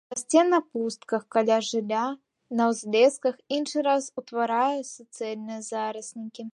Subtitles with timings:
[0.11, 2.05] Расце на пустках, каля жылля,
[2.61, 6.43] на ўзлесках, іншы раз утварае суцэльныя зараснікі.